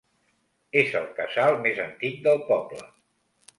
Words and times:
És 0.83 0.95
el 1.01 1.05
casal 1.19 1.59
més 1.67 1.83
antic 1.85 2.19
del 2.29 2.43
poble. 2.51 2.83